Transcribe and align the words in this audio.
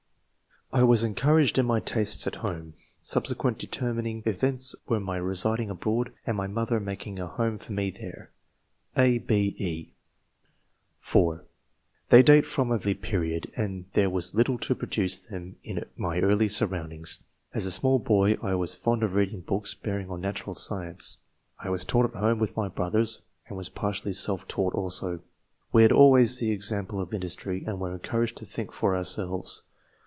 I 0.73 0.83
was 0.83 1.03
encouraf^cd 1.03 1.57
in 1.57 1.65
my 1.65 1.81
tastes 1.81 2.25
at 2.27 2.35
home. 2.35 2.75
Sub 3.01 3.25
III.] 3.27 3.35
ORIGIN 3.37 3.49
OF 3.49 3.57
TASTE 3.57 3.71
FOR 3.71 3.77
8CIBN0E. 3.77 3.85
159 4.05 4.17
sequent 4.23 4.23
determining 4.23 4.23
events 4.25 4.75
were 4.87 4.99
my 5.01 5.17
residing 5.17 5.69
abroad, 5.69 6.13
and 6.25 6.37
my 6.37 6.47
mother 6.47 6.79
making 6.79 7.19
a 7.19 7.27
home 7.27 7.57
for 7.57 7.73
me 7.73 7.89
there." 7.91 8.29
{a, 8.95 9.17
b, 9.17 9.53
e) 9.57 9.91
(4)" 11.01 11.43
They 12.09 12.23
date 12.23 12.45
from 12.45 12.71
a 12.71 12.77
very 12.77 12.91
early 12.93 13.01
period, 13.01 13.51
and 13.57 13.83
there 13.91 14.09
was 14.09 14.33
little 14.33 14.57
to 14.59 14.73
produce 14.73 15.19
them 15.19 15.57
in 15.61 15.83
my 15.97 16.21
early 16.21 16.47
surroundings. 16.47 17.19
As 17.53 17.65
a 17.65 17.71
small 17.71 17.99
boy 17.99 18.37
I 18.41 18.55
was 18.55 18.73
fond 18.73 19.03
of 19.03 19.13
reading 19.15 19.41
books 19.41 19.73
bearing 19.73 20.09
on 20.09 20.21
natural 20.21 20.55
science. 20.55 21.17
I 21.59 21.69
was 21.69 21.83
taught 21.83 22.05
at 22.05 22.15
home 22.17 22.39
with 22.39 22.55
my 22.55 22.69
brothers, 22.69 23.23
and 23.49 23.57
was 23.57 23.67
partially 23.67 24.13
self 24.13 24.47
taught 24.47 24.73
also. 24.73 25.19
We 25.73 25.81
had 25.83 25.91
always 25.91 26.39
the 26.39 26.51
example 26.51 27.01
of 27.01 27.13
industry, 27.13 27.65
and 27.67 27.77
were 27.81 27.91
encouraged 27.91 28.37
to 28.37 28.45
think 28.45 28.71
for 28.71 28.95
ourselves. 28.95 29.63